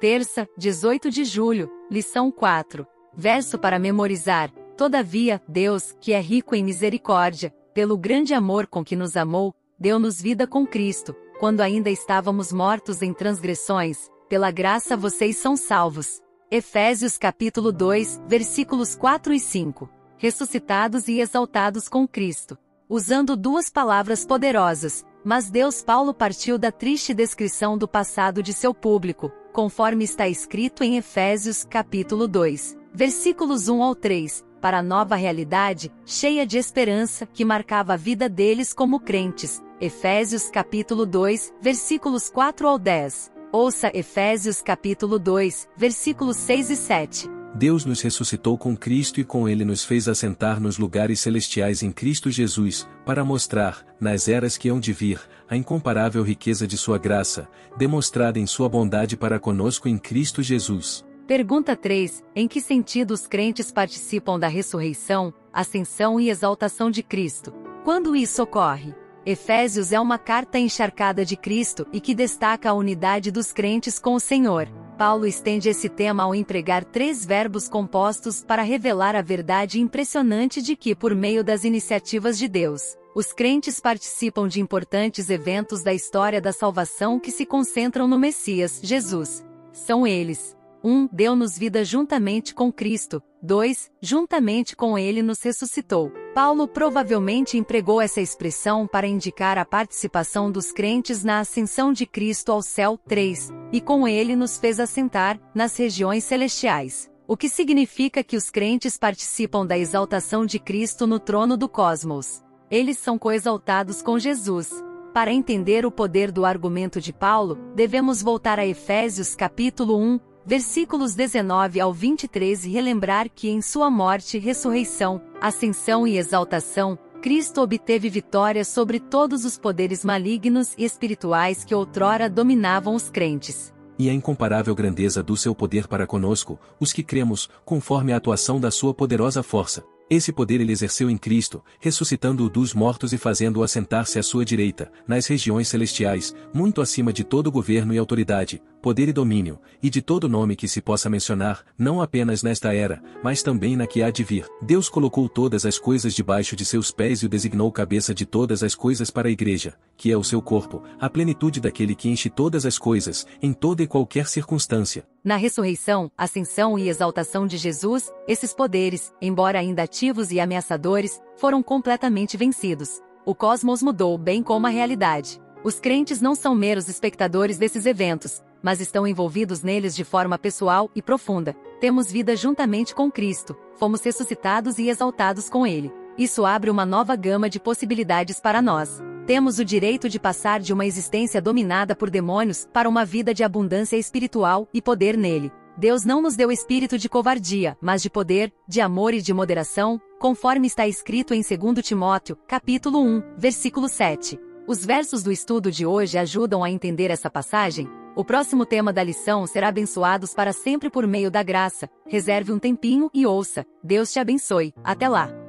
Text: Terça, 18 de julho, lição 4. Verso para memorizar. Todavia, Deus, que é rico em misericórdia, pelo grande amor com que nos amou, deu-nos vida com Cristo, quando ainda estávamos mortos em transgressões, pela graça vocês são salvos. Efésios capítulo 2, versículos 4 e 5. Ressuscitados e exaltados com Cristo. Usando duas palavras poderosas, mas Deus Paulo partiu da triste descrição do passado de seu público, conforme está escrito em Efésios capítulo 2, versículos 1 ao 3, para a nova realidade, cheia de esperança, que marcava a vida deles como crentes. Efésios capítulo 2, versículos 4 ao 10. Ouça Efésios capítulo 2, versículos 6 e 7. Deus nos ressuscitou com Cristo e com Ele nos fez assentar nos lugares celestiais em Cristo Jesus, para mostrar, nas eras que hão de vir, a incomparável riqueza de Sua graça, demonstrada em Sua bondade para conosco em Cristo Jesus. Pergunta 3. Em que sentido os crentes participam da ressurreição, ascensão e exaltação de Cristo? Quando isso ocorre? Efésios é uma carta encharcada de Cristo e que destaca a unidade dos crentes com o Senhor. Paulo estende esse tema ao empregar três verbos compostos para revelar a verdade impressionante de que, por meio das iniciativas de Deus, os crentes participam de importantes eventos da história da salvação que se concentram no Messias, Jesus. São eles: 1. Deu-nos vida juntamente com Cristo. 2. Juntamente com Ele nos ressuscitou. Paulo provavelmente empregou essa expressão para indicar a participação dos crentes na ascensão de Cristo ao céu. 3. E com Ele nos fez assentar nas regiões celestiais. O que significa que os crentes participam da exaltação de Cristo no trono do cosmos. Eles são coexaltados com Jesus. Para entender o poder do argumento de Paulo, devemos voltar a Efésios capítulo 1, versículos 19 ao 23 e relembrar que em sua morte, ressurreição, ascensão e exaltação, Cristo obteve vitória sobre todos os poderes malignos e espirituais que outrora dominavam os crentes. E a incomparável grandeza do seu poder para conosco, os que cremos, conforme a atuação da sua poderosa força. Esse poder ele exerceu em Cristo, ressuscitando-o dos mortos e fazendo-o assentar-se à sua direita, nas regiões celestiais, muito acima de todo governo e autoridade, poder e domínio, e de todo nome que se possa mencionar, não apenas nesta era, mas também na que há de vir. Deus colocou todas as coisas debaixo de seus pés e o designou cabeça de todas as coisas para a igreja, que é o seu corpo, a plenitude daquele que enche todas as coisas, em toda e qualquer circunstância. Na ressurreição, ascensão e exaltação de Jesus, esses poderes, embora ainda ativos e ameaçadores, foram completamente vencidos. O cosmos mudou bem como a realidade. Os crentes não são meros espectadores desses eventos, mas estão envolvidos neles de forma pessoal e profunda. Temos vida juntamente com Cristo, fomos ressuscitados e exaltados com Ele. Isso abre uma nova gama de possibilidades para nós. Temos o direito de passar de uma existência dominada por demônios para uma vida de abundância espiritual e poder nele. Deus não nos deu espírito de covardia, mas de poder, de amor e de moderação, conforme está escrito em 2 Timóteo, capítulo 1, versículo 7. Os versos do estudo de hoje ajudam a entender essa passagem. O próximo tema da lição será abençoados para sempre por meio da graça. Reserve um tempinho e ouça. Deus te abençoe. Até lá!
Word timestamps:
Terça, 0.00 0.48
18 0.56 1.10
de 1.10 1.26
julho, 1.26 1.70
lição 1.90 2.32
4. 2.32 2.86
Verso 3.14 3.58
para 3.58 3.78
memorizar. 3.78 4.50
Todavia, 4.74 5.42
Deus, 5.46 5.94
que 6.00 6.14
é 6.14 6.20
rico 6.22 6.54
em 6.54 6.64
misericórdia, 6.64 7.54
pelo 7.74 7.98
grande 7.98 8.32
amor 8.32 8.66
com 8.66 8.82
que 8.82 8.96
nos 8.96 9.14
amou, 9.14 9.54
deu-nos 9.78 10.18
vida 10.18 10.46
com 10.46 10.66
Cristo, 10.66 11.14
quando 11.38 11.60
ainda 11.60 11.90
estávamos 11.90 12.50
mortos 12.50 13.02
em 13.02 13.12
transgressões, 13.12 14.08
pela 14.26 14.50
graça 14.50 14.96
vocês 14.96 15.36
são 15.36 15.54
salvos. 15.54 16.22
Efésios 16.50 17.18
capítulo 17.18 17.70
2, 17.70 18.22
versículos 18.26 18.96
4 18.96 19.34
e 19.34 19.38
5. 19.38 19.86
Ressuscitados 20.16 21.08
e 21.08 21.20
exaltados 21.20 21.90
com 21.90 22.08
Cristo. 22.08 22.56
Usando 22.88 23.36
duas 23.36 23.68
palavras 23.68 24.24
poderosas, 24.24 25.04
mas 25.24 25.50
Deus 25.50 25.82
Paulo 25.82 26.14
partiu 26.14 26.58
da 26.58 26.72
triste 26.72 27.12
descrição 27.12 27.76
do 27.76 27.86
passado 27.86 28.42
de 28.42 28.52
seu 28.52 28.74
público, 28.74 29.30
conforme 29.52 30.04
está 30.04 30.28
escrito 30.28 30.82
em 30.82 30.96
Efésios 30.96 31.64
capítulo 31.64 32.26
2, 32.26 32.76
versículos 32.92 33.68
1 33.68 33.82
ao 33.82 33.94
3, 33.94 34.44
para 34.60 34.78
a 34.78 34.82
nova 34.82 35.16
realidade, 35.16 35.90
cheia 36.04 36.46
de 36.46 36.58
esperança, 36.58 37.26
que 37.26 37.44
marcava 37.44 37.94
a 37.94 37.96
vida 37.96 38.28
deles 38.28 38.72
como 38.72 39.00
crentes. 39.00 39.62
Efésios 39.80 40.50
capítulo 40.50 41.06
2, 41.06 41.54
versículos 41.60 42.28
4 42.28 42.68
ao 42.68 42.78
10. 42.78 43.32
Ouça 43.52 43.90
Efésios 43.94 44.60
capítulo 44.60 45.18
2, 45.18 45.68
versículos 45.76 46.36
6 46.36 46.70
e 46.70 46.76
7. 46.76 47.39
Deus 47.54 47.84
nos 47.84 48.00
ressuscitou 48.00 48.56
com 48.56 48.76
Cristo 48.76 49.20
e 49.20 49.24
com 49.24 49.48
Ele 49.48 49.64
nos 49.64 49.84
fez 49.84 50.08
assentar 50.08 50.60
nos 50.60 50.78
lugares 50.78 51.20
celestiais 51.20 51.82
em 51.82 51.90
Cristo 51.90 52.30
Jesus, 52.30 52.88
para 53.04 53.24
mostrar, 53.24 53.84
nas 54.00 54.28
eras 54.28 54.56
que 54.56 54.68
hão 54.68 54.78
de 54.78 54.92
vir, 54.92 55.20
a 55.48 55.56
incomparável 55.56 56.22
riqueza 56.22 56.66
de 56.66 56.78
Sua 56.78 56.96
graça, 56.96 57.48
demonstrada 57.76 58.38
em 58.38 58.46
Sua 58.46 58.68
bondade 58.68 59.16
para 59.16 59.40
conosco 59.40 59.88
em 59.88 59.98
Cristo 59.98 60.42
Jesus. 60.42 61.04
Pergunta 61.26 61.76
3. 61.76 62.24
Em 62.34 62.46
que 62.48 62.60
sentido 62.60 63.12
os 63.12 63.26
crentes 63.26 63.70
participam 63.70 64.38
da 64.38 64.48
ressurreição, 64.48 65.32
ascensão 65.52 66.20
e 66.20 66.30
exaltação 66.30 66.90
de 66.90 67.02
Cristo? 67.02 67.52
Quando 67.84 68.14
isso 68.14 68.42
ocorre? 68.42 68.94
Efésios 69.26 69.92
é 69.92 70.00
uma 70.00 70.18
carta 70.18 70.58
encharcada 70.58 71.24
de 71.24 71.36
Cristo 71.36 71.86
e 71.92 72.00
que 72.00 72.14
destaca 72.14 72.70
a 72.70 72.74
unidade 72.74 73.30
dos 73.30 73.52
crentes 73.52 73.98
com 73.98 74.14
o 74.14 74.20
Senhor. 74.20 74.68
Paulo 75.00 75.26
estende 75.26 75.66
esse 75.70 75.88
tema 75.88 76.24
ao 76.24 76.34
empregar 76.34 76.84
três 76.84 77.24
verbos 77.24 77.70
compostos 77.70 78.44
para 78.44 78.60
revelar 78.60 79.16
a 79.16 79.22
verdade 79.22 79.80
impressionante 79.80 80.60
de 80.60 80.76
que, 80.76 80.94
por 80.94 81.14
meio 81.14 81.42
das 81.42 81.64
iniciativas 81.64 82.36
de 82.36 82.46
Deus, 82.46 82.82
os 83.16 83.32
crentes 83.32 83.80
participam 83.80 84.46
de 84.46 84.60
importantes 84.60 85.30
eventos 85.30 85.82
da 85.82 85.94
história 85.94 86.38
da 86.38 86.52
salvação 86.52 87.18
que 87.18 87.30
se 87.30 87.46
concentram 87.46 88.06
no 88.06 88.18
Messias, 88.18 88.78
Jesus. 88.82 89.42
São 89.72 90.06
eles: 90.06 90.54
1. 90.84 91.08
Deu-nos 91.10 91.56
vida 91.56 91.82
juntamente 91.82 92.54
com 92.54 92.70
Cristo. 92.70 93.22
2. 93.42 93.90
Juntamente 94.02 94.76
com 94.76 94.98
Ele 94.98 95.22
nos 95.22 95.40
ressuscitou. 95.42 96.12
Paulo 96.34 96.68
provavelmente 96.68 97.56
empregou 97.56 98.02
essa 98.02 98.20
expressão 98.20 98.86
para 98.86 99.06
indicar 99.06 99.56
a 99.56 99.64
participação 99.64 100.52
dos 100.52 100.70
crentes 100.70 101.24
na 101.24 101.40
ascensão 101.40 101.90
de 101.90 102.04
Cristo 102.04 102.52
ao 102.52 102.60
céu. 102.60 103.00
3. 103.08 103.59
E 103.72 103.80
com 103.80 104.06
Ele 104.06 104.34
nos 104.34 104.58
fez 104.58 104.80
assentar 104.80 105.38
nas 105.54 105.76
regiões 105.76 106.24
celestiais. 106.24 107.10
O 107.26 107.36
que 107.36 107.48
significa 107.48 108.24
que 108.24 108.36
os 108.36 108.50
crentes 108.50 108.98
participam 108.98 109.64
da 109.64 109.78
exaltação 109.78 110.44
de 110.44 110.58
Cristo 110.58 111.06
no 111.06 111.20
trono 111.20 111.56
do 111.56 111.68
cosmos. 111.68 112.42
Eles 112.68 112.98
são 112.98 113.16
coexaltados 113.16 114.02
com 114.02 114.18
Jesus. 114.18 114.72
Para 115.14 115.32
entender 115.32 115.86
o 115.86 115.90
poder 115.90 116.32
do 116.32 116.44
argumento 116.44 117.00
de 117.00 117.12
Paulo, 117.12 117.58
devemos 117.74 118.22
voltar 118.22 118.58
a 118.58 118.66
Efésios 118.66 119.36
capítulo 119.36 119.96
1, 119.96 120.20
versículos 120.44 121.14
19 121.14 121.80
ao 121.80 121.92
23 121.92 122.64
e 122.64 122.70
relembrar 122.70 123.28
que 123.28 123.48
em 123.48 123.60
sua 123.62 123.90
morte, 123.90 124.38
ressurreição, 124.38 125.20
ascensão 125.40 126.06
e 126.06 126.16
exaltação, 126.16 126.98
Cristo 127.22 127.60
obteve 127.60 128.08
vitória 128.08 128.64
sobre 128.64 128.98
todos 128.98 129.44
os 129.44 129.58
poderes 129.58 130.02
malignos 130.02 130.72
e 130.78 130.86
espirituais 130.86 131.62
que 131.62 131.74
outrora 131.74 132.30
dominavam 132.30 132.94
os 132.94 133.10
crentes. 133.10 133.74
E 133.98 134.08
a 134.08 134.14
incomparável 134.14 134.74
grandeza 134.74 135.22
do 135.22 135.36
seu 135.36 135.54
poder 135.54 135.86
para 135.86 136.06
conosco, 136.06 136.58
os 136.80 136.94
que 136.94 137.02
cremos, 137.02 137.50
conforme 137.62 138.14
a 138.14 138.16
atuação 138.16 138.58
da 138.58 138.70
sua 138.70 138.94
poderosa 138.94 139.42
força. 139.42 139.84
Esse 140.08 140.32
poder 140.32 140.62
ele 140.62 140.72
exerceu 140.72 141.10
em 141.10 141.18
Cristo, 141.18 141.62
ressuscitando-o 141.78 142.48
dos 142.48 142.72
mortos 142.72 143.12
e 143.12 143.18
fazendo-o 143.18 143.62
assentar-se 143.62 144.18
à 144.18 144.22
sua 144.22 144.42
direita, 144.42 144.90
nas 145.06 145.26
regiões 145.26 145.68
celestiais, 145.68 146.34
muito 146.54 146.80
acima 146.80 147.12
de 147.12 147.22
todo 147.22 147.52
governo 147.52 147.92
e 147.92 147.98
autoridade, 147.98 148.62
poder 148.80 149.08
e 149.08 149.12
domínio, 149.12 149.58
e 149.82 149.90
de 149.90 150.00
todo 150.00 150.28
nome 150.28 150.56
que 150.56 150.66
se 150.66 150.80
possa 150.80 151.10
mencionar, 151.10 151.64
não 151.78 152.00
apenas 152.00 152.42
nesta 152.42 152.74
era, 152.74 153.02
mas 153.22 153.42
também 153.42 153.76
na 153.76 153.86
que 153.86 154.02
há 154.02 154.10
de 154.10 154.24
vir. 154.24 154.46
Deus 154.62 154.88
colocou 154.88 155.28
todas 155.28 155.66
as 155.66 155.78
coisas 155.78 156.14
debaixo 156.14 156.56
de 156.56 156.64
seus 156.64 156.90
pés 156.90 157.22
e 157.22 157.26
o 157.26 157.28
designou 157.28 157.70
cabeça 157.70 158.14
de 158.14 158.24
todas 158.24 158.62
as 158.62 158.74
coisas 158.74 159.10
para 159.10 159.28
a 159.28 159.30
igreja, 159.30 159.74
que 159.96 160.10
é 160.10 160.16
o 160.16 160.24
seu 160.24 160.40
corpo, 160.40 160.82
a 160.98 161.08
plenitude 161.08 161.60
daquele 161.60 161.94
que 161.94 162.08
enche 162.08 162.30
todas 162.30 162.64
as 162.64 162.78
coisas, 162.78 163.26
em 163.42 163.52
toda 163.52 163.82
e 163.82 163.86
qualquer 163.86 164.26
circunstância. 164.26 165.04
Na 165.22 165.36
ressurreição, 165.36 166.10
ascensão 166.16 166.78
e 166.78 166.88
exaltação 166.88 167.46
de 167.46 167.56
Jesus, 167.58 168.10
esses 168.26 168.54
poderes, 168.54 169.12
embora 169.20 169.58
ainda 169.58 169.82
ativos 169.82 170.30
e 170.30 170.40
ameaçadores, 170.40 171.20
foram 171.36 171.62
completamente 171.62 172.36
vencidos. 172.36 173.00
O 173.24 173.34
cosmos 173.34 173.82
mudou 173.82 174.16
bem 174.16 174.42
como 174.42 174.66
a 174.66 174.70
realidade. 174.70 175.38
Os 175.62 175.78
crentes 175.78 176.22
não 176.22 176.34
são 176.34 176.54
meros 176.54 176.88
espectadores 176.88 177.58
desses 177.58 177.84
eventos, 177.84 178.42
mas 178.62 178.80
estão 178.80 179.06
envolvidos 179.06 179.62
neles 179.62 179.94
de 179.94 180.04
forma 180.04 180.38
pessoal 180.38 180.90
e 180.94 181.02
profunda. 181.02 181.54
Temos 181.78 182.10
vida 182.10 182.34
juntamente 182.34 182.94
com 182.94 183.10
Cristo, 183.10 183.54
fomos 183.76 184.02
ressuscitados 184.02 184.78
e 184.78 184.88
exaltados 184.88 185.50
com 185.50 185.66
Ele. 185.66 185.92
Isso 186.16 186.46
abre 186.46 186.70
uma 186.70 186.86
nova 186.86 187.14
gama 187.14 187.50
de 187.50 187.60
possibilidades 187.60 188.40
para 188.40 188.62
nós. 188.62 189.02
Temos 189.26 189.58
o 189.58 189.64
direito 189.64 190.08
de 190.08 190.18
passar 190.18 190.60
de 190.60 190.72
uma 190.72 190.86
existência 190.86 191.42
dominada 191.42 191.94
por 191.94 192.08
demônios 192.08 192.66
para 192.72 192.88
uma 192.88 193.04
vida 193.04 193.34
de 193.34 193.44
abundância 193.44 193.98
espiritual 193.98 194.66
e 194.72 194.80
poder 194.80 195.14
nele. 195.14 195.52
Deus 195.76 196.04
não 196.06 196.22
nos 196.22 196.36
deu 196.36 196.50
espírito 196.50 196.96
de 196.96 197.08
covardia, 197.08 197.76
mas 197.82 198.02
de 198.02 198.08
poder, 198.08 198.50
de 198.66 198.80
amor 198.80 199.12
e 199.12 199.20
de 199.20 199.32
moderação, 199.32 200.00
conforme 200.18 200.66
está 200.66 200.88
escrito 200.88 201.34
em 201.34 201.42
2 201.42 201.86
Timóteo, 201.86 202.36
capítulo 202.48 203.02
1, 203.02 203.22
versículo 203.36 203.88
7. 203.88 204.38
Os 204.66 204.84
versos 204.84 205.22
do 205.22 205.32
estudo 205.32 205.70
de 205.70 205.84
hoje 205.84 206.18
ajudam 206.18 206.62
a 206.62 206.70
entender 206.70 207.10
essa 207.10 207.30
passagem. 207.30 207.88
O 208.14 208.24
próximo 208.24 208.66
tema 208.66 208.92
da 208.92 209.02
lição 209.02 209.46
será 209.46 209.68
abençoados 209.68 210.34
para 210.34 210.52
sempre 210.52 210.90
por 210.90 211.06
meio 211.06 211.30
da 211.30 211.42
graça. 211.42 211.88
Reserve 212.06 212.52
um 212.52 212.58
tempinho 212.58 213.10
e 213.14 213.26
ouça. 213.26 213.64
Deus 213.82 214.12
te 214.12 214.18
abençoe. 214.18 214.74
Até 214.84 215.08
lá! 215.08 215.39